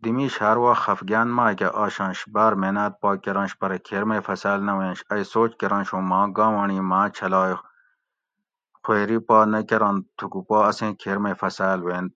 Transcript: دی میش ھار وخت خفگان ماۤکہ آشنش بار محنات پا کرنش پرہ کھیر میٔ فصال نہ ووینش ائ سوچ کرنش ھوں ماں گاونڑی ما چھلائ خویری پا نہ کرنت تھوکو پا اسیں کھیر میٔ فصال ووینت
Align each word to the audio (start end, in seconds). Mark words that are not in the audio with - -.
دی 0.00 0.10
میش 0.16 0.34
ھار 0.42 0.56
وخت 0.64 0.82
خفگان 0.84 1.28
ماۤکہ 1.36 1.68
آشنش 1.84 2.18
بار 2.34 2.52
محنات 2.60 2.92
پا 3.00 3.10
کرنش 3.22 3.52
پرہ 3.60 3.78
کھیر 3.86 4.02
میٔ 4.08 4.18
فصال 4.26 4.58
نہ 4.66 4.72
ووینش 4.76 5.00
ائ 5.12 5.22
سوچ 5.32 5.50
کرنش 5.60 5.88
ھوں 5.92 6.04
ماں 6.10 6.26
گاونڑی 6.36 6.78
ما 6.90 7.00
چھلائ 7.16 7.52
خویری 8.82 9.18
پا 9.26 9.38
نہ 9.52 9.60
کرنت 9.68 10.04
تھوکو 10.16 10.40
پا 10.48 10.58
اسیں 10.70 10.92
کھیر 11.00 11.18
میٔ 11.22 11.32
فصال 11.40 11.78
ووینت 11.82 12.14